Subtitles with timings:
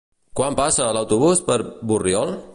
[0.39, 1.61] Quan passa l'autobús per
[1.93, 2.35] Borriol?